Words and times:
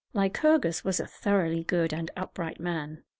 Lycurgus 0.13 0.83
was 0.83 0.99
a 0.99 1.05
thoroughly 1.05 1.63
good 1.63 1.93
and 1.93 2.09
upright 2.17 2.59
man. 2.59 3.03